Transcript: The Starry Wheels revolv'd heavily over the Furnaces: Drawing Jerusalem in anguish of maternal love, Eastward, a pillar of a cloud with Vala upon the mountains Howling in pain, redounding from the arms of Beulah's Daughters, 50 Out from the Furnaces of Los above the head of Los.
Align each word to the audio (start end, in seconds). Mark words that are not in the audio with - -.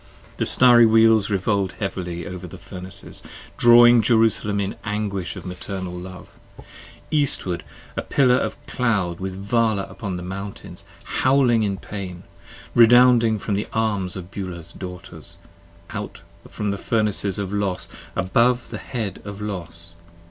The 0.37 0.47
Starry 0.47 0.87
Wheels 0.87 1.29
revolv'd 1.29 1.73
heavily 1.73 2.25
over 2.25 2.47
the 2.47 2.57
Furnaces: 2.57 3.21
Drawing 3.55 4.01
Jerusalem 4.01 4.59
in 4.59 4.75
anguish 4.83 5.35
of 5.35 5.45
maternal 5.45 5.93
love, 5.93 6.39
Eastward, 7.11 7.63
a 7.95 8.01
pillar 8.01 8.33
of 8.37 8.53
a 8.67 8.71
cloud 8.71 9.19
with 9.19 9.35
Vala 9.35 9.83
upon 9.83 10.17
the 10.17 10.23
mountains 10.23 10.85
Howling 11.03 11.61
in 11.61 11.77
pain, 11.77 12.23
redounding 12.73 13.37
from 13.37 13.53
the 13.53 13.67
arms 13.73 14.15
of 14.15 14.31
Beulah's 14.31 14.73
Daughters, 14.73 15.37
50 15.89 15.97
Out 15.99 16.21
from 16.49 16.71
the 16.71 16.79
Furnaces 16.79 17.37
of 17.37 17.53
Los 17.53 17.87
above 18.15 18.71
the 18.71 18.79
head 18.79 19.21
of 19.23 19.39
Los. 19.39 19.93